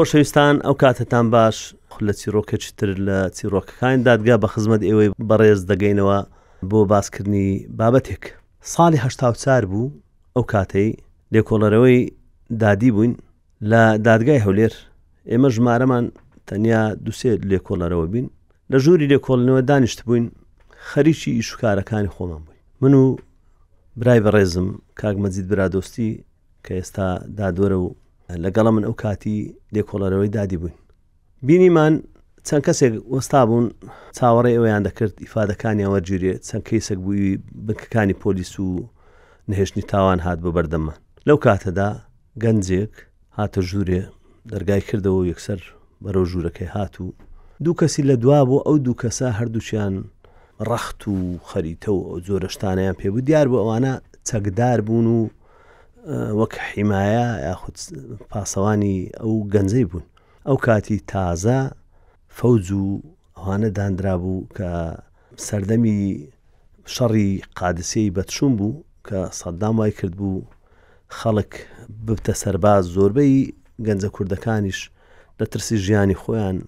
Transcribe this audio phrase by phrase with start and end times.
[0.00, 1.56] خۆشەویستان ئەو کاتتان باش
[2.06, 6.18] لە چیرۆکە چتر لە چیرۆکەکان دادگا بە خزمەت ئێوەی بەڕێز دەگەینەوە
[6.70, 8.22] بۆ باسکردنی بابەتێک
[8.72, 9.94] ساڵی هەشتاوچار بوو
[10.34, 10.88] ئەو کاتەی
[11.34, 12.00] لێکۆڵەرەوەی
[12.62, 13.14] دادی بووین
[13.70, 14.74] لە دادگای هەولێر
[15.30, 16.04] ئێمە ژمارەمان
[16.48, 18.26] تەنیا دوسێ لێکۆڵەرەوە بین
[18.70, 20.26] لە ژووری لێکۆڵنەوە دانیشت بووین
[20.88, 23.04] خەریکی ئیشوکارەکانی خۆمان بووین من و
[24.00, 24.68] برای بەڕێزم
[25.00, 26.10] کاک مەزید برادۆستی
[26.64, 27.06] کە ئێستا
[27.38, 27.86] دادۆرە و
[28.44, 29.38] لەگەڵە من ئەو کاتی
[29.74, 30.74] لێکۆڵەرەوەی دادی بووین
[31.46, 31.94] بینیمان
[32.48, 33.66] چەند کەسێک وەستا بوون
[34.16, 38.66] چاوەڕێ ئەویان دەکرد ئیفادەکانی ئەوە گیرێ چەند کەیسەک بووی بنکەکانی پۆلیس و
[39.50, 40.94] نهێشتنی تاوان هات بە بەردەمە
[41.28, 41.90] لەو کاتەدا
[42.42, 42.94] گەنجێک
[43.38, 44.02] هاتە ژوورێ
[44.50, 45.60] دەرگای کردەوە یەکسەر
[46.04, 47.06] بەرەو ژوورەکەی هات و
[47.64, 49.94] دوو کەسی لە دوا بۆ ئەو دوو کەسە هەردووچیان
[50.68, 51.16] ڕەخت و
[51.48, 53.92] خەریتە و زۆرە شتانیان پێبوو دیار بۆ ئەوانە
[54.28, 55.20] چەکدار بوون و
[56.08, 57.76] وەک حیمایە یاخود
[58.30, 60.04] پاسەوانی ئەو گەنجەی بوون
[60.48, 61.60] ئەو کاتی تازە
[62.36, 62.86] فەوج و
[63.36, 64.70] ئەوانە دانرا بوو کە
[65.46, 66.00] سەردەمی
[66.94, 70.46] شەڕی قادسیی بەتشون بوو کە سەددام وای کرد بوو
[71.18, 71.52] خەڵک
[72.06, 73.38] ببتە سەرباز زۆربەی
[73.86, 74.80] گەنجە کوردەکانیش
[75.40, 76.58] لە ترسی ژیانی خۆیان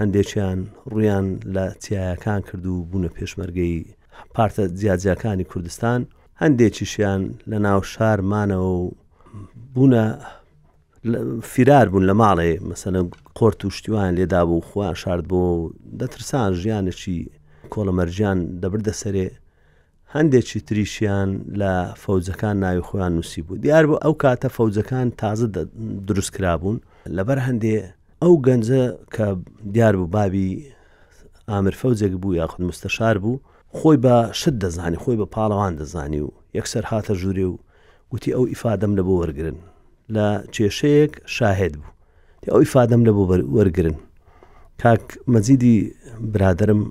[0.00, 0.60] هەندێکیان
[0.92, 3.76] ڕویان لە تیایەکان کرد و بوونە پێشمەرگەی
[4.34, 6.00] پارتە جیاجیەکانی کوردستان
[6.42, 8.90] هەندێکیشیان لە ناو شارمانەوە و
[9.74, 10.04] بوونە
[11.52, 13.00] فرار بوون لە ماڵێ مەسەنە
[13.38, 15.40] قۆرت و شتیوان لێدا بوو خوان شارد بۆ
[16.00, 17.18] دەترسان ژیانێکی
[17.72, 19.28] کۆڵەمەرجیان دەبردە سەرێ
[20.14, 25.46] هەندێکی تریشیان لە فەوجەکان ناوی خۆیان نووسی بوو دیار بۆ ئەو کاتە فەوجەکان تازە
[26.08, 26.76] دروست کرابوون
[27.16, 27.74] لەبەر هەندێ
[28.22, 28.82] ئەو گەنجە
[29.14, 29.26] کە
[29.74, 30.50] دیار بوو بابی
[31.50, 33.36] ئامر فەوجێک بوو یاخود مستەشار بوو
[33.78, 37.54] خۆی بە شت دەزانی خۆی بە پاڵەوان دەزانی و یەکسەر هاتە ژووری و
[38.10, 39.56] گوتی ئەو ئیفادەم لە بۆ وەرگن
[40.14, 41.90] لە کێشەیەک شاهد بوو
[42.52, 43.22] ئەو ئیفادەم لە بۆ
[43.56, 43.94] وەرگن
[44.82, 45.04] کاک
[45.34, 45.74] مەزیدی
[46.32, 46.82] برادرم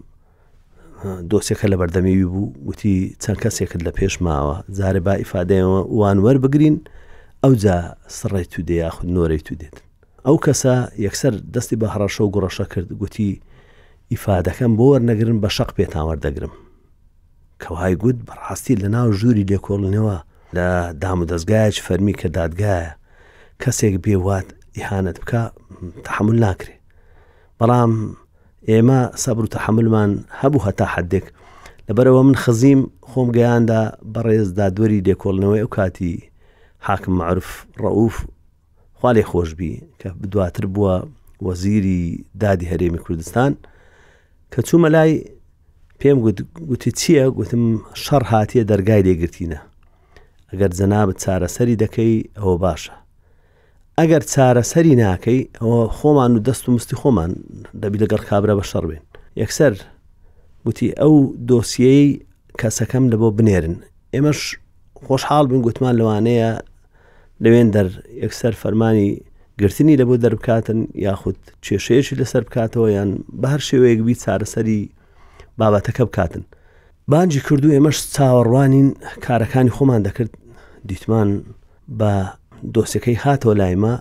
[1.31, 6.77] دۆسێکە لە بەردەمیوی بوو وتی چەند کەسێکت لە پێش ماوە جارێ با ئیفادەوە وان وەربگرین
[7.43, 7.77] ئەو جا
[8.17, 9.77] سڕی تو دێ یاخود نۆرەی تو دێت
[10.27, 13.29] ئەو کەسە یەکسەر دەستی بە هەڕەشە و گوڕەشە کرد گوتی
[14.11, 16.53] ئیفادەکەم بۆ وەرنەگرن بە شەق پێتان وەردەگرم
[17.63, 20.17] کەوای گوت بەڕاستی لە ناو ژووری لێکۆڵنەوە
[20.55, 20.67] لە
[21.01, 22.89] دام و دەستگایەک فەرمی کە دادگایە
[23.61, 24.47] کەسێک بێوات
[24.77, 25.41] ئیهانەت بکە
[26.07, 26.75] تحمل ناکرێ
[27.59, 27.91] بەڵام
[28.69, 31.25] ئێمە سەبر و تەحملمان هەبوو هەتا حدێک
[31.87, 33.81] لەبەرەوە من خزیم خۆم گەیاندا
[34.13, 36.15] بەڕێزدا دووەری لێکۆڵنەوەی ئەو کاتی
[36.87, 37.49] حاکم معرف
[37.83, 38.15] ڕەوف
[38.99, 40.95] خالی خۆشببی کە دواتر بووە
[41.45, 42.03] وەزیری
[42.41, 43.51] دادی هەرێمی کوردستان
[44.53, 45.13] کە چوومە لای
[46.03, 46.19] پێم
[46.69, 47.65] گوتی چییە گوتم
[48.03, 49.59] شەڕ هااتە دەرگای لێگرتینە
[50.51, 52.93] ئەگەر جەنابەت چارەسەری دەکەی ئەوە باشە
[53.99, 57.31] ئەگەر چارەسەری ناکەی ئەوە خۆمان و دەست و مستی خۆمان
[57.81, 59.03] دەبی لەگەر کابرا بە شەڕ بێن
[59.41, 59.73] یەکسەر
[60.65, 61.15] گوتی ئەو
[61.49, 62.07] دۆسیەی
[62.61, 63.75] کەسەکەم لە بۆ بنێرن
[64.13, 64.39] ئێمەش
[65.05, 66.51] خۆشحاڵ بن گوتمان لەوانەیە
[67.43, 67.87] لەوێن دەر
[68.23, 69.09] یەکسەر فەرمانی
[69.61, 73.09] گرتنی لە بۆ دەربکاتن یاخود کێشەیەشی لەسەر بکاتەوە یان
[73.41, 74.81] بە هەر شێوەیەک بی چارەسەری
[75.59, 76.43] بابەتەکە بکاتن
[77.11, 78.87] بانجی کردو ئێمەش چاوەڕوانین
[79.25, 80.31] کارەکانی خۆمان دەکرد
[80.89, 81.29] دیتمان
[81.99, 82.13] بە
[82.75, 83.93] دۆسەکەی هاتۆ لایمە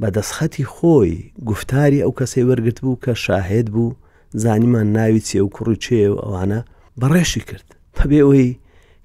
[0.00, 1.14] بە دەستخەتی خۆی
[1.50, 3.96] گفتاری ئەو کەسەی وەرگرت بوو کە شاهێت بوو
[4.42, 6.60] زانیمان ناوی چێ و کوڕی چێ و ئەوانە
[7.00, 8.50] بەڕێشی کرد پەبێ ئەوی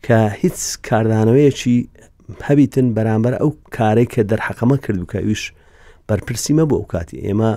[0.06, 0.58] کە هیچ
[0.90, 1.78] کاردانەوەیەکی
[2.48, 5.44] هەبیتن بەرامبەر ئەو کارەی کە دەرحەقەمە کردو کە ئویش
[6.10, 7.52] بەرپرسیمە بۆ ئەو کاتی ئێمە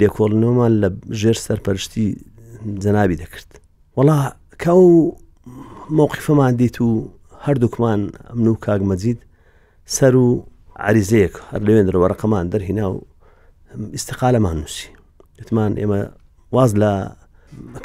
[0.00, 0.88] لێکۆڵنەوەمان لە
[1.20, 2.08] ژێر سەرپەرشتی
[2.84, 3.48] جەنابی دەکرد
[3.98, 4.32] وڵا
[4.62, 5.16] کە و
[5.90, 7.10] مۆقیفەمان دیت و
[7.46, 9.18] هەردووکمان ئەمن و کاگمەجید
[9.96, 10.44] سەر و
[10.86, 13.00] عریزەیەک هەر لەوێنەوە ڕقەمان دەرهینا و
[13.98, 14.88] استقالەمان نووسی
[15.38, 16.08] دەتمان ئێمە
[16.52, 16.92] واز لە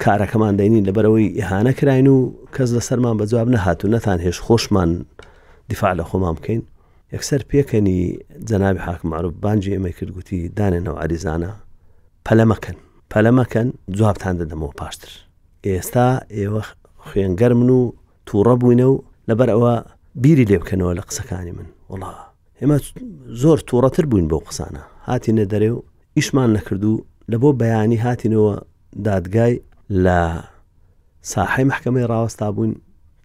[0.03, 2.17] کارەکەمان دەینین لەبەرەوەی ئیهانە کراین و
[2.55, 4.91] کەس لە سەرمان بە جواب نەهات و نەتان هێش خۆشمان
[5.69, 6.61] دیفاع لە خۆمان بکەین
[7.13, 8.01] یەکسەر پێکەنی
[8.49, 11.51] جەنابی حاکمماروب بانجی ئێمە کردگوتی دانێنەوە عریزانە
[12.25, 12.79] پەلەمەکەن
[13.13, 15.11] پەلەمەکەن جوابتان دەدەمەوە پاشتر
[15.65, 16.63] ئێستا ئێوە
[17.07, 17.81] خوێنگەر من و
[18.27, 18.95] تووڕە بووینە و
[19.29, 19.73] لەبەر ئەوە
[20.23, 22.11] بیری لێ بکەنەوە لە قسەکانی من وڵا
[22.59, 22.77] ئێمە
[23.41, 25.79] زۆر تووڕەتر بووین بەو قسانە هاتیە دەرێ و
[26.17, 26.93] ئیشمان نەکردو
[27.31, 28.53] لە بۆ بەیانی هاتینەوە
[29.07, 29.55] دادگای
[30.05, 30.19] لە
[31.31, 32.73] ساحی محکەمەی ڕاوەستا بووین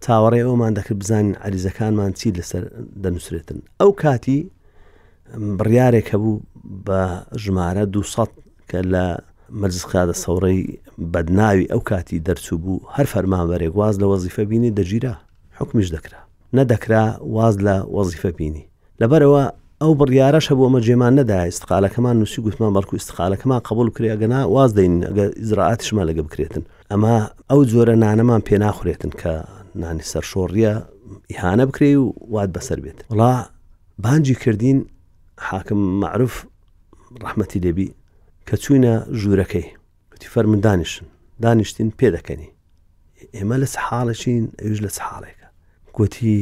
[0.03, 2.63] چاوەڕێ ئەومان دەکرد بزانین عریزەکانمان چی لەسەر
[3.03, 4.39] دەنووسێتن ئەو کاتی
[5.57, 6.39] بڕیارێک هەبوو
[6.85, 6.99] بە
[7.43, 8.01] ژمارە دو
[8.71, 9.05] کە لە
[9.61, 10.59] مەجزخادە سەوڕەی
[11.13, 15.13] بەدناوی ئەو کاتی دەرچوو بوو هەر فەرمانبەرێک واز لە وەزیفە بینی دەگیرا
[15.59, 16.19] حکمیش دەکرا
[16.57, 17.03] نەدەکرا
[17.35, 18.65] واز لە وەزیفە بینی
[19.01, 19.43] لەبەرەوە
[19.81, 24.95] ئەو بڕیارەش هەبوو ئەمە جێمان نەدا استقالەکەمان نووسی گوتمان بەڵکو استقالەکەمان قبول کرێگەنا واز دەین
[25.09, 27.15] ئەگە ئزراعاتشمان لەگە بکرێتن ئەما
[27.49, 29.31] ئەو جۆرە نانەمان پێ ناخورێتن کە
[29.81, 30.73] نانی سەرشۆڕیە
[31.31, 33.31] ئیهانە بکرێ و واد بەسەر بێت وڵا
[34.03, 34.77] بانجی کردین
[35.49, 36.35] حاکم معروف
[37.23, 37.87] ڕحمەتی لێبی
[38.47, 39.67] کە چوینە ژوورەکەی
[40.11, 41.05] وتی فەرمن دانیشن
[41.43, 42.49] دانیشتین پێدەکەنی
[43.35, 45.47] ئێمە لە سحاڵەشین ئەوش لە سحاڵێکە
[45.97, 46.37] گوتی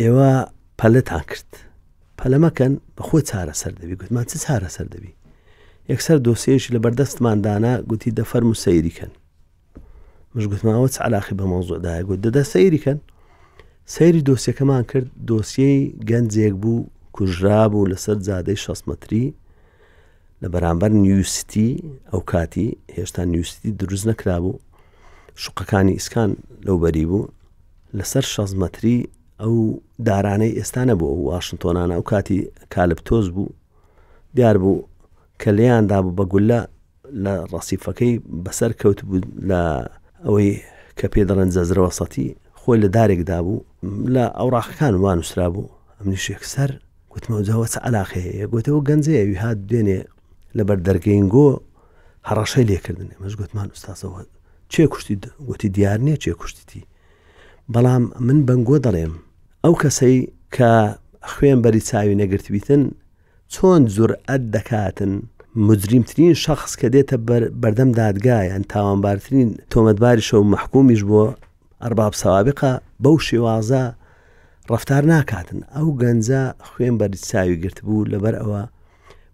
[0.00, 0.30] ئێوە
[0.78, 1.50] پەلەتان کرد
[2.18, 5.12] پەلەمەکەن بەخۆ چارە سەر دەبی گوتمان چ چارە سەر دەبی
[5.90, 9.12] یەکسەر دۆسێشی لە بەردەستماندانا گوتی دەفەر و سەیریکەن
[10.36, 12.98] مشگوتماوە چعلاخی بە مۆزۆدای گوت دەدا سەیریکەن
[13.94, 16.78] سەیری دۆسیەکەمان کرد دۆسیەی گەنجێک بوو
[17.16, 19.24] کوژرا بوو لەسەر زیادەی 16 متری
[20.42, 21.68] لە بەرامبەر نیوستی
[22.12, 24.54] ئەو کاتی هێشتا نیوستی دروست نەکرابوو
[25.44, 26.30] شوقەکانی ئیسکان
[26.66, 27.30] لەو بەری بوو
[27.98, 28.98] لەسەر شەزمەتری
[29.40, 29.56] ئەو
[30.08, 32.38] دارانەی ئێستانە بوو واشنتۆنانە ئەو کاتی
[32.74, 33.48] کالپتۆز بوو
[34.36, 34.82] دیار بوو
[35.42, 36.60] کە لێیاندا بوو بە گولە
[37.24, 38.12] لە ڕسیفەکەی
[38.44, 39.62] بەسەر کەوت بوو لە
[40.24, 40.54] ئەوەی
[40.98, 42.28] کە پێ دەڵەن جەزرەوە سەتی
[42.60, 43.64] خۆی لە دارێکدا بوو
[44.14, 45.68] لە ئەو ڕاخەکان وانوسرا بوو
[45.98, 46.70] ئەمنیش یەکسەر
[47.12, 49.98] گوتمەجاوە چە علااقەیە گوتەوە گەنجەیە وی هاات دوێنێ
[50.56, 51.48] لە بەر دەرگەینگۆ
[52.28, 54.20] هەڕەشەی لێکردن مەش گوتمان ئوستاسەوە
[54.72, 55.16] چێ کوشتی
[55.48, 56.82] گوتی دیار نییە چێ کوشتیتی
[57.74, 59.14] بەڵام من بەنگۆ دەڵێم
[59.64, 60.16] ئەو کەسەی
[60.56, 60.70] کە
[61.32, 62.82] خوێن بەری چاوی نەگرتبیتن
[63.54, 65.12] چۆن زورئەت دەکاتن
[65.68, 67.16] مجریمترین شخص کە دێتە
[67.62, 71.22] بەردەم دادگایەن تاوانبارترین تۆمەتباری شەو مححکومیش بۆ
[71.82, 72.72] ئەرباب سەوابقا
[73.04, 73.82] بەو شێوازە
[74.70, 76.28] ڕفتار ناکاتن ئەو گەنج
[76.68, 78.62] خوێن بەری چاوی گرت بوو لەبەر ئەوە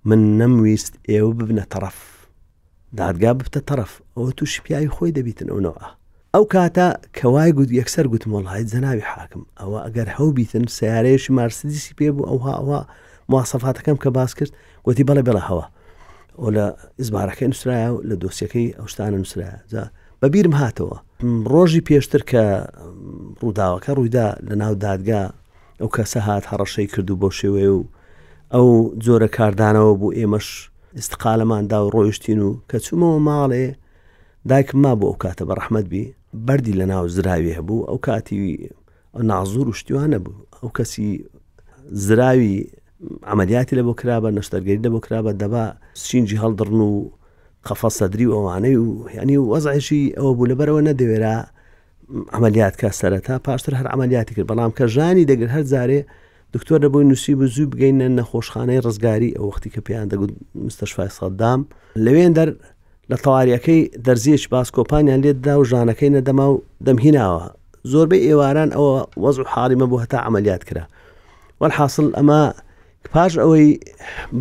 [0.08, 1.96] من نەمویست ئێوە ببنە تەرەف
[2.98, 5.86] دادگا ببتە تەرەف ئەوە تووش پیاوی خۆی دەبیتن ئەوەوە
[6.34, 6.88] ئەو کاتە
[7.18, 12.78] کەوای گوت یەکسەر گوتمۆڵهای جەناوی حاکم ئەوە ئەگەر هەو بیتن سیارەیەشی مارسیدیسی پێبوو ئەوها ئەوە
[13.32, 14.52] مواسەفاتەکەم کە باس کرد
[14.86, 15.66] گوتی بەڵێ بڵە هەوە
[16.38, 16.66] ئەو لە
[17.00, 19.54] ئزبارەکەی نووسراە و لە دۆسیەکەی ئەوشتانە نووسراە
[20.22, 20.96] بەبیرم هاتەوە
[21.52, 22.42] ڕۆژی پێشتر کە
[23.42, 25.22] ڕووداوەکە ڕوویدا لە ناو دادگا
[25.80, 27.82] ئەو کەسە هات هەڕەشەی کردو بۆ شێوێ و
[28.56, 28.70] ئەو
[29.04, 30.46] جۆرە کاردانەوە بوو ئێمەش
[31.00, 33.64] استقالەماندا و ڕۆیشتین و کە چوومەوە ماڵێ
[34.50, 36.04] دایکم ما بۆ ئەو کاتە بە ڕحمد بی
[36.46, 38.40] بەری لە ناو زراوی هەبوو ئەو کاتی
[39.32, 41.06] نازور و شتیوانە بوو ئەو کەسی
[42.06, 42.56] زراوی
[43.30, 45.64] ئەمەدیاتی لە بۆ کرابە نەشتەرگەری لە بۆ کرابە دەبا
[46.04, 46.92] سینجی هەڵدرن و
[47.66, 51.36] قەفە سەدری و ئەوانەی و یعنی وەزعشی ئەوە بوو لەبەرەوە نەدەوێرا
[52.34, 56.00] ئەمەلیات کە سەرەتا پاشتر هەر ئەمەلیاتی کرد بەڵام کە ژانی دەگر هەر جارێ
[56.56, 60.30] دکتۆرە بۆی نووسی بە زوو بگەینە نەخۆشخانەی ڕزگاری ئەو وەختی کە پێیان دەگوت
[60.66, 61.60] مستەشفای سەددام
[62.04, 62.48] لەوێن دەر
[63.10, 67.44] لە تەواریەکەی دەرزیەش باسکۆپانیان لێتدا و ژانەکەی نەدەما و دەمهیناوە
[67.92, 70.84] زۆربەی ئێواران ئەوە وەز و حاریمە بۆ هەتا ئەعملیات کرا
[71.62, 72.42] وەرحاصل ئەمە
[73.14, 73.66] پاش ئەوەی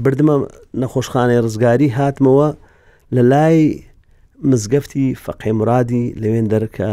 [0.03, 0.35] بردمە
[0.81, 2.49] نەخۆشخانەی ڕزگاری هاتمەوە
[3.15, 3.59] لە لای
[4.51, 6.89] مزگەفتی فەقی مرادی لەوێن دەرکە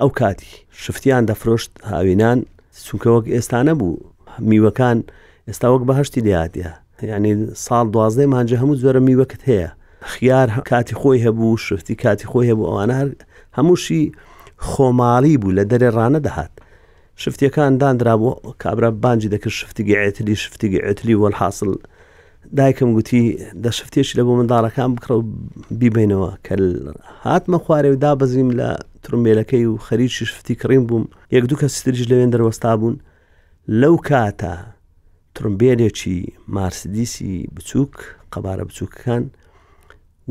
[0.00, 0.50] ئەو کاتی
[0.82, 2.38] شفتیان دەفرۆشت هاوینان
[2.86, 3.96] سوکەوەک ئێستانە بوو
[4.48, 4.98] میوەکان
[5.48, 6.68] ئێستا وەک بەهشتی دیاتە
[7.10, 7.32] یعنی
[7.64, 9.68] ساڵ دوازدەی مانجە هەموو زۆرە میوەکەت هەیە
[10.12, 12.94] خیار کاتی خۆی هەبوو شفتی کاتی خۆی هەبوو ئەوانە
[13.58, 14.02] هەمووشی
[14.68, 16.52] خۆماڵی بوو لە دەرێ ڕانەدەهات
[17.22, 21.70] شفتەکان دانرابوو کابرا بانجی دەکرد شفتیگە ئەتلی شفتیگە ئەتلی وەحاصل
[22.58, 23.22] دایکم گوتی
[23.64, 25.22] دە شفتێکی لە بۆ منداڵەکان بکڕە و
[25.80, 26.54] بیبینەوە کە
[27.26, 28.66] هاتمە خوارێ و دابزیم لە
[29.04, 31.04] ترمێلەکەی و خەریکی شفتی کڕیم بووم
[31.36, 32.96] یەک دوو کە سترج لەوێن دەروەستا بوون
[33.68, 34.54] لەو کاتە
[35.38, 37.94] ترمبێرێکی مارسدیسی بچووک
[38.34, 39.24] قەبارە بچووکەکان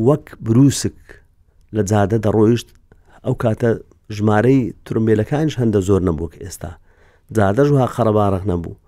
[0.07, 0.99] وەک بروسک
[1.75, 2.69] لە جادە دەڕۆیشت
[3.25, 3.69] ئەو کاتە
[4.15, 6.71] ژمارەی ترمبێلەکانش هەندە زۆر نەبووکە ئێستا
[7.37, 8.79] جادە ژوها خەرەبارەخ نەبوو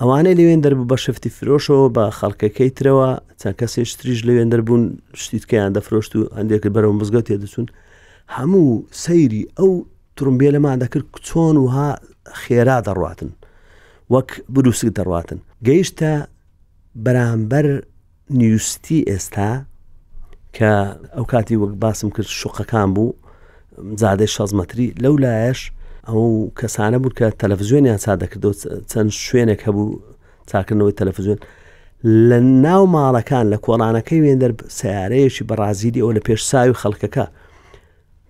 [0.00, 3.08] ئەوانەی لەوێن دەربوو بە شفتی فرۆشەوە بە خەڵکەکەی ترەوە
[3.40, 4.82] چەند کەسێک تریژ لەوێن دەربوون
[5.22, 7.66] شتیتکەیان دەفرۆشت و هەندێک بەرەوە مزگەوت تێ دەچون
[8.36, 9.70] هەموو سەیری ئەو
[10.18, 11.88] ترمبێلەمان دەکرد چۆن وها
[12.42, 13.32] خێرا دەڕاتن
[14.12, 16.12] وەک بروسک دەڕاتن گەیشتە
[17.04, 17.66] بەرامبەر
[18.30, 19.50] نیوستی ئێستا
[20.56, 20.72] کە
[21.14, 23.14] ئەو کاتی وەک باسم کرد شوقەکان بوو
[24.02, 25.60] زادەی شازمەتری لەو لایەش
[26.08, 26.22] ئەو
[26.60, 28.52] کەسانە بوو کە تەلەڤزیۆنیان سا دەکردەوە
[28.90, 29.86] چەند شوێنێک هەبوو
[30.50, 31.40] چاکردنەوەی تەلەڤزیۆن
[32.28, 37.24] لە ناو ماڵەکان لە کۆڵانەکەی وێندەر سیارەیەکی بەڕازیدی ئەو لە پێش ساوی خەڵکەکە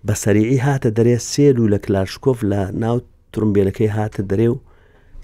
[0.07, 2.97] بە سەریعی هاتە دەرێ سێل و لە کلاشکۆف لە ناو
[3.33, 4.57] ترومبیلەکەی هاتە دەرێ و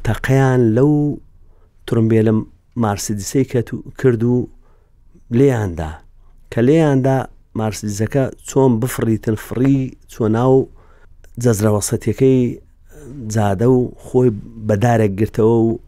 [0.08, 0.94] تەقەیان لەو
[1.88, 2.34] ترمبێ لە
[2.84, 3.62] مارسیدیسەی کە
[4.00, 4.36] کرد و
[5.38, 5.92] لێیاندا
[6.52, 7.18] کە لێیاندا
[7.60, 9.80] مارسیزەکە چۆن بفریتن فڕی
[10.12, 10.54] چۆ ناو
[11.44, 12.38] جەزرەوەسەتەکەی
[13.34, 14.30] جادە و خۆی
[14.68, 15.80] بەدارێک گرتەوە و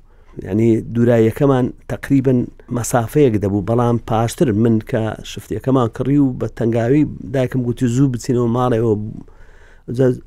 [0.48, 2.40] ینی دوورایەکەمان تقریبن
[2.78, 5.02] مەسافەیەک دەبوو بەڵام پاشتر من کە
[5.32, 7.02] شفتەکەمان کڕی و بە تەنگاوی
[7.34, 8.94] دایکم گوتی زوو بچینەوە ماڵێەوە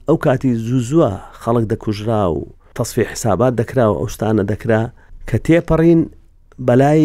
[0.09, 1.11] ئەو کاتی زوو زووە
[1.43, 2.41] خەڵک دەکوژرا و
[2.79, 4.83] تەصفی حسابات دەکراوە ئەو شتانە دەکرا
[5.29, 6.01] کە تێپەڕین
[6.69, 7.05] بەلای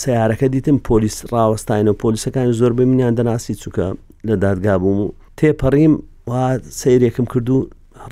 [0.00, 3.86] سیارەکە دیتم پۆلیس ڕاوەستاینەوە پۆلیسەکانی زۆر بە منیان دەناسی چووکە
[4.28, 5.94] لە دادگا بووم و تێپەڕیم
[6.30, 6.44] وا
[6.80, 7.58] سیرێکم کردو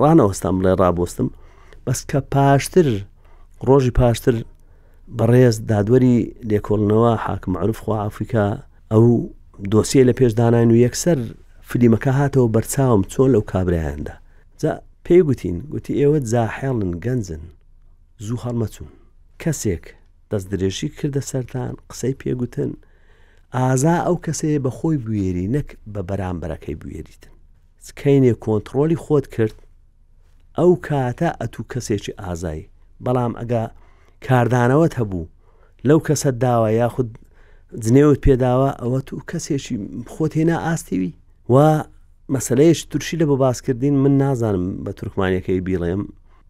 [0.00, 1.28] ڕانەوەستان بڵێ ڕابۆستم
[1.86, 2.88] بەس کە پاشتر
[3.68, 4.34] ڕۆژی پاشتر
[5.18, 6.16] بەڕێز دادوەری
[6.50, 8.44] لێکۆڵنەوە حاکم عروف خوا ئافریکا
[8.92, 9.06] ئەو
[9.72, 11.18] دۆسیە لە پێشدانان و یەکسەر
[11.68, 14.14] فلیمەکە هاتەوە بەرچاوم چۆن لەو کابرایاندا
[15.06, 17.42] پێی گوتین گوتی ئێوە جاحێڵن گەنجن
[18.26, 18.90] زوو هەڵمەچوون
[19.42, 19.84] کەسێک
[20.30, 22.72] دەست درێژی کردە سەران قسەی پێگوتن
[23.56, 27.32] ئازا ئەو کەسەیە بە خۆی بوێری نەک بە بەرامبەرەکەی بوێریتن
[27.86, 29.56] سکەینێ کۆنتترۆلی خۆت کرد
[30.58, 32.68] ئەو کاتە ئەتوو کەسێکی ئازایی
[33.04, 33.62] بەڵام ئەگا
[34.26, 35.30] کاردانەوەت هەبوو
[35.88, 37.08] لەو کەسە داوە یاخود
[37.84, 39.76] جنێوت پێداوە ئەوە تو کەسێکی
[40.14, 41.12] خۆت هێنا ئاستیوی
[41.52, 41.54] و
[42.34, 46.02] مەسلەیەش تورشی لە بۆ باسکردین من نازانم بە تورکمانەکەی بیڵێم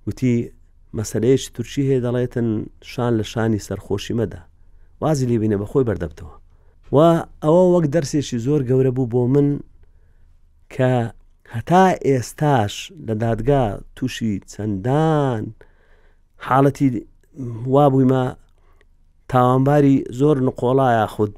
[0.06, 0.52] وتی
[0.98, 2.48] مەسلەیەش تورکی هەیە دەڵێتن
[2.90, 4.40] شان لە شانی سەرخۆشی مەدا
[5.00, 6.34] وازی لێبینە بە خۆی بەردەبتەوە
[6.94, 9.48] و ئەوە وەک دەرسێکی زۆر گەورە بوو بۆ من
[10.74, 10.92] کە
[11.54, 12.74] هەتا ئێستاش
[13.06, 13.64] لە دادگا
[13.96, 15.42] تووشی چەندان
[16.46, 16.88] حاڵەتی
[17.74, 18.24] وابوویمە
[19.30, 21.32] تاوانباری زۆر نقۆڵایە خود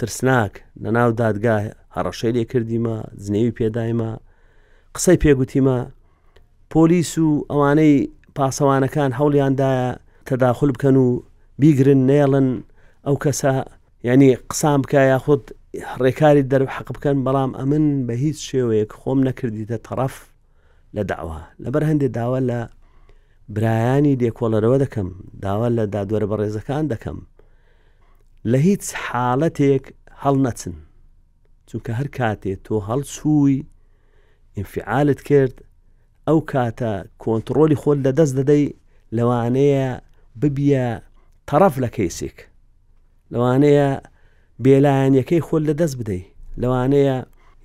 [0.00, 0.52] ترسناک
[0.84, 1.56] لەناو دادگا
[1.96, 4.10] هەڕەشەی لێ کردیمە زنەوی پێدایمە
[4.94, 5.78] قسەی پێگوتیمە
[6.72, 7.94] پۆلیس و ئەوانەی
[8.36, 9.88] پاسەوانەکان هەوڵیاندایە
[10.28, 11.06] تەداخل بکەن و
[11.60, 12.48] بیگرن نێڵن
[13.06, 13.52] ئەو کەسە
[14.08, 15.42] ینی قسام بکە یاخود
[16.02, 20.14] ڕێکاری دەرو حەق بکەن بەڵام ئەمن بە هیچ شێوەیەک خۆم نەکردیتە تەرەف
[20.96, 22.60] لە داوا لەبەر هەندێک داوا لە
[23.54, 25.08] برایانی دێکۆلەرەوە دەکەم
[25.44, 27.18] داوا لە دادوەرە بە ڕێزەکان دەکەم
[28.52, 29.84] لە هیچ حاڵەتێک
[30.22, 30.74] هەڵ نەچن
[31.68, 33.56] چونکە هەر کاتێ تۆ هەڵسووی
[34.56, 35.54] ئینفعالت کرد
[36.28, 36.92] ئەو کاتە
[37.24, 38.64] کۆنتترۆلی خۆل لە دەست دەدەی
[39.16, 39.88] لەوانەیە
[40.42, 40.86] ببیە
[41.48, 42.36] تەرەف لە کەیسێک
[43.32, 43.88] لەوانەیە
[44.64, 46.26] بێلایەنەکەی خۆل لە دەست بدەیت
[46.62, 47.16] لەوانەیە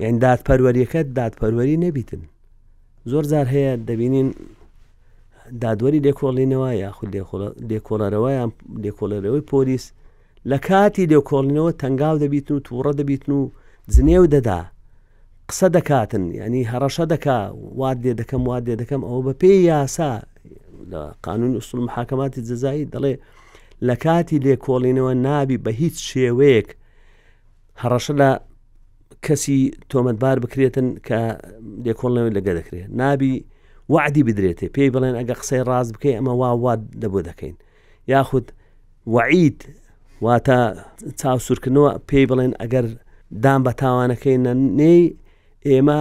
[0.04, 2.22] یان دادپەروەریەکەت دادپەروەری نەبیتن
[3.12, 4.30] زۆر زار هەیە دەبینین
[5.64, 7.10] دادوەری لێکۆڵینەوە یاخود
[7.70, 8.52] لێکۆڵەرەوەیان
[8.84, 9.86] لێکۆلەرەوەی پۆلیس
[10.48, 13.52] لە کاتی لێکۆڵنەوە تەنگاو دەبیتن و تووڕە دەبیتن و
[13.94, 14.60] جنێو دەدا
[15.50, 17.40] قسە دەکاتن ینی هەڕەشە دەکا
[17.76, 20.12] وات دێ دەکەم وات دێ دەکەم ئەوە بە پێی یاسا
[20.92, 23.14] لە قانون ئوسول محاکەماتی جزایی دەڵێ
[23.88, 26.70] لە کاتی لێکۆڵینەوە نابی بە هیچ شێوەیەک
[27.84, 28.30] هەڕەشە لە
[29.26, 29.60] کەسی
[29.92, 31.20] تۆمەتبار بکرێتن کە
[31.86, 33.36] لێکۆڵنەوەی لەگە دەکرێت نابی
[33.94, 37.56] وعدی بدرێتێ پێی بڵێن ئەگە قسەی ڕاز بکەی ئەمە وا واد دەبۆ دەکەین
[38.08, 38.46] یاخود
[39.14, 39.60] وعید
[40.26, 40.58] واتە
[41.22, 42.86] چاوسورکردنەوە پێی بڵێن ئەگەر
[43.44, 44.98] دام بە تاوانەکەی نەنێ
[45.68, 46.00] ئێمە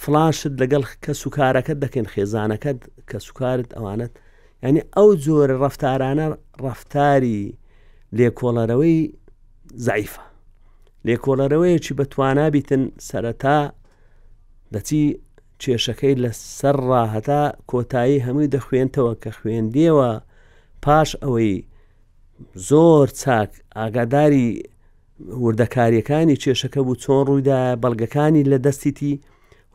[0.00, 2.78] فلاشت لەگەڵ کە سوکارەکەت دەکەین خێزانەکەت
[3.10, 4.12] کە سوکارت ئەوانت
[4.64, 6.26] ینی ئەو جۆرە ڕفتارانە
[6.64, 7.40] ڕفتاری
[8.18, 8.98] لێکۆڵەرەوەی
[9.86, 10.22] زعیفە
[11.06, 13.58] لێکۆڵەرەوەیەکی بەتوانابیتن سەرەتا
[14.74, 15.02] دەچی
[15.62, 20.10] کێشەکەی لە سەر ڕاهەتا کۆتایی هەمووی دەخوێنتەوە کە خوێندیەوە
[20.84, 21.54] پاش ئەوەی
[22.68, 24.46] زۆر چاک ئاگاداری
[25.44, 29.12] وردەکاریەکانی کێشەکە بوو چۆن ڕوویدا بەڵگەکانی لە دەستیتی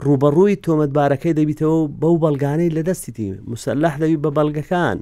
[0.05, 4.97] ڕوبەڕووی تۆمەتبارەکەی دەبیتەوە بەو بەڵگانەی لە دەستیتی مسلح دەوی بە بەڵگەکان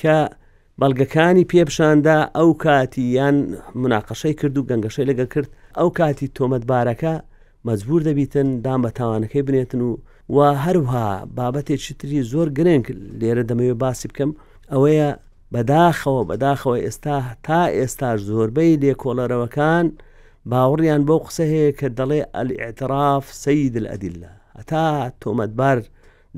[0.00, 0.16] کە
[0.80, 3.36] بەڵگەکانی پێپشاندا ئەو کاتی یان
[3.82, 5.48] مناقەشەی کرد و گەنگەشەی لەگە کرد
[5.78, 7.14] ئەو کاتی تۆمەتبارەکە
[7.68, 9.96] مەجبور دەبیتن دام بە تاوانەکەی بنێتن و
[10.34, 12.86] و هەروها بابەتێکی تری زۆر گرنگ
[13.20, 14.30] لێرە دەمەوێت باسی بکەم
[14.72, 15.10] ئەوەیە
[15.54, 19.86] بەداخەوە بەداخەوە ئێستا تا ئێستاش زۆربەی لێکۆڵەرەوەکان
[20.50, 24.84] باوەڕیان بۆ قسە هەیە کە دەڵێ ئەلئعتراف سید ئەدیللا ئەتا
[25.22, 25.78] تۆمەتبار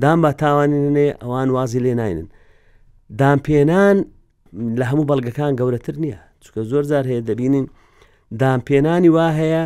[0.02, 2.28] دام بە تاوانێنێ ئەوان وازی لێ ناینن
[3.20, 3.96] دامپێنان
[4.78, 7.66] لە هەموو بەڵگەکان گەورەتر نییە چکە زۆر زار هەیە دەبینین
[8.40, 9.64] دامپێنانی وا هەیە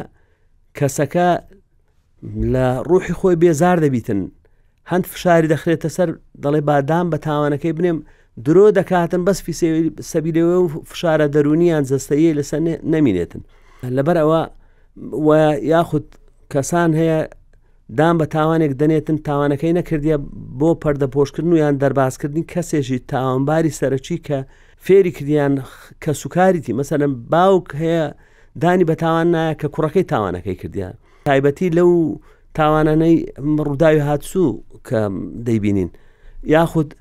[0.79, 1.31] کەسەکە
[2.53, 4.21] لە ڕوحی خۆی بێزار دەبیتن
[4.91, 6.09] هەند فشاری دەخرێتە سەر
[6.45, 7.99] دەڵێ بادام بە تاوانەکەی بنێم
[8.39, 9.39] درۆ دەکاتن بەس
[10.13, 12.61] سەبیرەوە و فشارە دەرونیان جەستەیە لەسەر
[12.95, 13.43] نەمینێتن
[13.97, 16.07] لەبەر ئەوە یاخود
[16.53, 17.19] کەسان هەیە
[17.99, 20.17] دام بە تاوانێک دەنێتن تاوانەکەی نەکردە
[20.59, 24.39] بۆ پەردەپۆشکردن و یان دەرباسکردنی کەسێکی تاوانباری سەرەکی کە
[24.87, 25.53] فێری کردیان
[26.05, 28.07] کە سوکاریتی مەسەرم باوک هەیە
[28.63, 30.95] دانی بە تاوان نایە کە کوڕەکەی تاوانەکەی کردیان
[31.29, 31.93] تایبەتی لەو
[32.57, 33.17] تاوانانەی
[33.67, 34.51] ڕووداوی هاتسوو
[34.89, 35.01] کە
[35.47, 35.91] دەیبینین
[36.55, 36.95] یاخود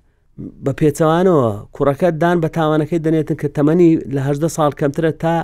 [0.66, 4.28] بە پێچەوانەوە کوڕەکەت دان بە تاوانەکەی دەنێتن کە تەمەنی لەه
[4.58, 5.36] ساڵ کەمترە تا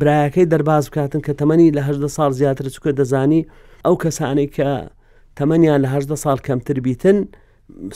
[0.00, 3.42] برایەکەی دەرباز بکاتن کە تەمەنی لەه ساڵ زیاتر چکە دەزانی
[3.84, 4.70] ئەو کەسانی کە
[5.38, 5.92] تەمەنیان لەه
[6.24, 7.16] ساڵ کەمتر بیتن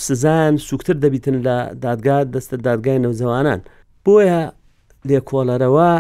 [0.07, 3.61] سزان سوکتتر دەبیتن لە دادگات دەستە دادگای نەوزەوانان
[4.05, 4.41] بۆیە
[5.09, 5.93] لێکۆلەرەوە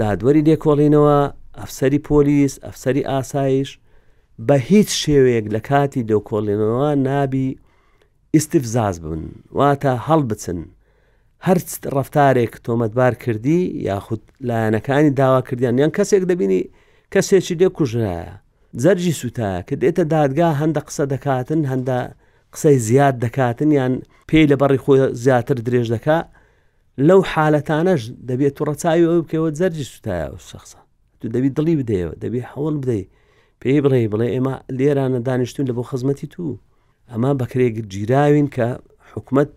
[0.00, 1.18] دادوەری لێکۆڵینەوە
[1.58, 3.70] ئەفسەری پۆلیس ئەفسەری ئاسایش
[4.46, 7.48] بە هیچ شێوەیەک لە کاتی دۆکۆڵێنەوە نابی
[8.36, 9.22] ئیسیفزاز بن
[9.60, 10.58] واتە هەڵ بچن
[11.46, 13.58] هەرچ ڕفتارێک تۆمەتبار کردی
[13.88, 16.60] یاخود لایەنەکانی داوا کردیان یان کەسێک دەبینی
[17.14, 18.30] کەسێکی دێ کوژرایە
[18.84, 21.98] زەرجی سووتا کە دێتە دادگا هەندە قسە دەکاتن هەندە
[22.54, 23.92] قسەی زیاد دەکاتن یان
[24.28, 26.18] پێی لە بەڕی خۆی زیاتر درێژ دەکا
[27.08, 30.78] لەو حالەتانەش دەبێت تو ڕەچاوی ئەو بکەوە زەرجی سوتایە و شخصە
[31.20, 33.04] تو دەبی دڵی بدەیەوە دەبی حەوڵ بدەی
[33.62, 36.42] پێی بڕێ بڵێ ئێمە لێرانە دانیشتون لە بۆ خزمەتی تو
[37.10, 38.68] ئەمە بەکرێگر جیراوین کە
[39.14, 39.48] حکومت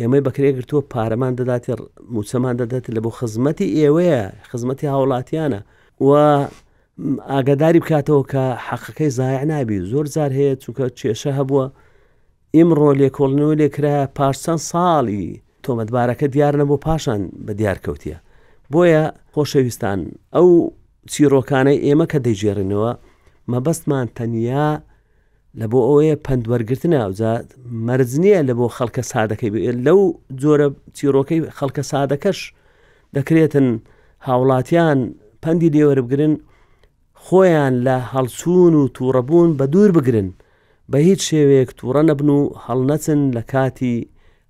[0.00, 1.72] ئێمە بەکرێگرتووە پارەمان دەداتی
[2.14, 4.20] موچەمان دەدات لە بۆ خزمەتی ئێوەیە
[4.50, 5.60] خزمەتی هاوڵاتیانە
[6.06, 6.10] و
[7.32, 11.66] ئاگداری بکاتەوە کە حەقەکەی زایع نابی زۆر زار هەیە چونکە کێشە هەبووە
[12.56, 15.24] ئیمڕۆ لێکۆڵنەوە لێکرا پارچەند ساڵی
[15.64, 18.18] تۆمەتبارەکە دیار نەبوو پاشان بە دیارکەوتیە
[18.72, 20.00] بۆیە خۆشەویستان
[20.34, 20.48] ئەو
[21.12, 22.92] چیرۆکانەی ئێمە کە دەیژێڕینەوە
[23.52, 24.68] مەبەستمان تەنیا
[25.60, 27.48] لە بۆ ئەوەیە پندوەرگرتنە ئەوزاد
[27.86, 29.50] مەرز نییە لە بۆ خەڵکە سادەکەی
[29.86, 30.00] لەو
[30.42, 32.38] جۆرە چیرۆکەی خەڵکە سادەکەش
[33.16, 33.66] دەکرێتن
[34.26, 34.98] هاوڵاتیان
[35.42, 36.34] پەنی لێوەرە بگرن
[37.24, 40.28] خۆیان لە هەڵچوون و تووڕەبوون بە دوور بگرن
[40.92, 43.96] بە هیچ شێوەیەک تووڕە نەبن و هەڵنەچن لە کاتی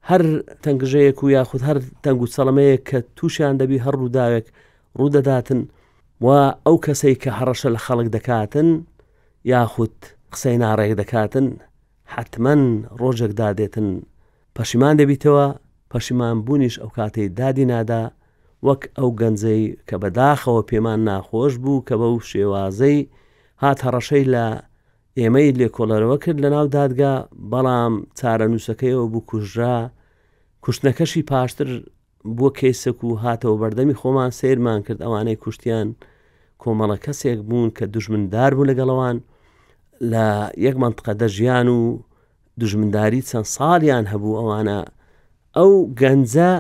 [0.09, 0.23] هەر
[0.65, 4.47] تەنگژەیەک و یاخود هەر تەنگ و سەڵمەیەک کە تووشیان دەبی هەر ڕووداوێک
[4.99, 5.61] ڕوودەداتن
[6.25, 6.27] و
[6.67, 8.69] ئەو کەسەی کە هەڕەشە لە خەڵک دەکاتن
[9.53, 9.97] یاخود
[10.35, 11.47] قسەی ناڕێک دەکاتن
[12.15, 12.63] حتمەن
[13.01, 13.89] ڕۆژێک دادێتن
[14.57, 15.47] پەشیمان دەبیتەوە
[15.91, 18.03] پەشیمان بوونیش ئەو کاتەی دادی نادا
[18.67, 22.99] وەک ئەو گەنجەی کە بەداخەوە پێمان ناخۆش بوو کە بە و شێوازەی
[23.63, 24.45] هات هەڕەشەی لە
[25.19, 27.15] ئێمەی لێکۆلەرەوە کرد لە ناو دادگا
[27.53, 29.77] بەڵام چارە نووسەکەیەوە بوو کوژرا
[30.65, 31.69] کوشتنەکەشی پاشتر
[32.37, 35.89] بووە کەیسەک و هاتەوە بەردەمی خۆمان سیرمان کرد ئەوانەی کوشتیان
[36.63, 39.19] کۆمەڵە کەسێک بوون کە دژمندار بوو لەگەڵەوان
[40.03, 41.99] لە یەک منتقە دەژیان و
[42.61, 44.79] دژمنداری چەند ساڵیان هەبوو ئەوانە
[45.57, 46.51] ئەو گەنجە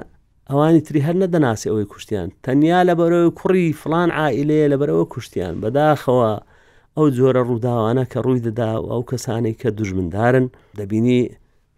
[0.51, 5.55] ئەوانی تری هەر نەدەناسی ئەوەی کوشتیان تەنیا لە بەرەوەی کوڕی فلان عائلەیە لە بەرەوە کوشتیان
[5.63, 6.31] بەداخەوە
[6.97, 10.47] ئەو جۆرە ڕووداوانە کە ڕووی دەدا و ئەو کەسانی کە دژمندارن
[10.81, 11.21] دەبینی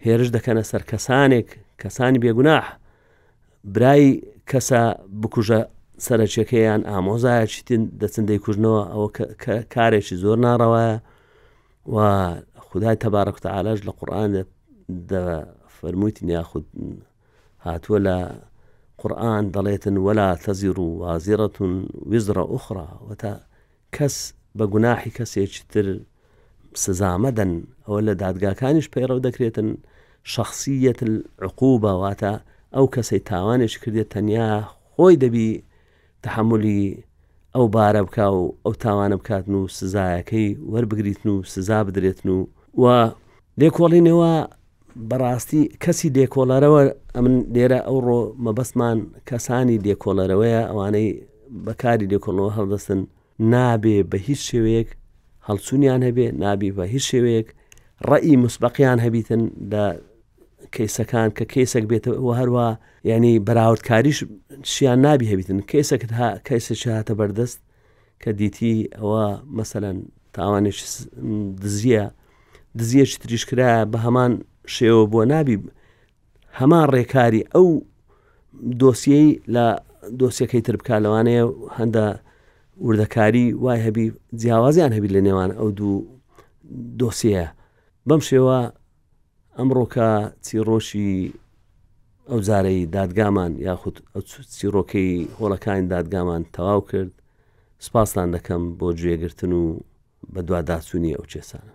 [0.05, 1.49] هێرش دەکەنە سەر کەسانێک
[1.83, 2.65] کەسانی بێگوناح
[3.75, 4.07] برای
[4.51, 4.81] کەسە
[5.21, 5.61] بکوژە
[6.07, 9.09] سەرچەکەیان ئامۆزایە چیتن دەچندەی کوژنەوە ئەوە
[9.75, 10.89] کارێکی زۆر ناڕەوەە
[11.95, 11.99] و
[12.57, 14.43] خدای تەبارەکتە ئالاش لە قورآانە
[15.77, 16.65] فەرمووتی یاخود
[17.67, 18.17] هاتووە لە
[19.01, 21.73] قورآن دەڵێتن وەلا تەزیر و وازیرەتون
[22.11, 23.33] وزرە ئوخرا وەتا
[23.97, 24.17] کەس
[24.59, 25.87] بە گوناحی کەسێکی تر
[26.85, 27.53] سزامەدەن
[27.87, 29.69] ئەوە لە دادگاکانیش پەیڕەو دەکرێتن
[30.35, 31.01] شخصیت
[31.47, 32.33] عقوبە واتە
[32.75, 34.49] ئەو کەسەی تاوانش کردێت تەنیا
[34.95, 35.49] خۆی دەبی
[36.25, 36.85] تحملی
[37.57, 38.23] ئەو بارە بک و
[38.67, 42.39] ئەو تاوانە بکاتن و سزایەکەی وەربگریتن و سزا بدرێتن و
[42.83, 42.85] و
[43.61, 44.33] لێکۆڵینەوە
[45.11, 46.81] بەڕاستی کەسی دێکۆلەرەوە
[47.17, 51.09] ئەمن لێرە ئەو ڕۆ مەبەستمان کەسانی دێکۆلەرەوەیە ئەوانەی
[51.67, 53.01] بەکاری دێکۆڵەوە هەڵدەستن
[53.53, 54.89] نابێ بە هیچ شێوەیەک
[55.49, 57.49] هەڵسوونیان هەبێ نابی بە هیچ شێوەیەک
[58.09, 59.43] ڕەئی مسبقیان هەبیتن
[59.73, 59.85] لە
[60.75, 62.67] کەیسەکان کە کەیسێک بێتەوە هەروە
[63.13, 64.19] ینی بەراوردکاریش
[64.73, 66.09] شیان نابی هەبیتن کەیسەکە
[66.49, 67.59] کەیسەی هاتە بەردەست
[68.23, 69.25] کە دیتی ئەوە
[69.57, 69.99] مەسەەن
[70.35, 70.77] تاوانێک
[71.65, 72.05] دزیە
[72.79, 74.33] دزیەکی تریشکرا بە هەمان
[74.77, 75.57] شێوە بۆ نابی
[76.59, 77.69] هەمان ڕێکاری ئەو
[78.81, 79.67] دۆسیەی لە
[80.21, 81.45] دۆسیەکەی تربکە لەوانەیە
[81.79, 82.07] هەندە
[82.87, 84.07] وردەکاری وای هەبی
[84.41, 85.95] جیاوازیان هەبی لە نێوان ئەو دوو
[87.01, 87.45] دۆسیە
[88.09, 88.59] بەم شێوە
[89.59, 90.09] ئەمڕۆکە
[90.47, 91.11] چیرۆشی
[92.31, 93.97] ئەو جارەی دادگامان یاخود
[94.57, 97.13] چیرۆکەی هۆڵەکانی دادگامان تەواو کرد
[97.87, 99.63] سپاسلان دەکەم بۆ گوێگرتن و
[100.33, 101.75] بە دوواداچوونی ئەو چێسانە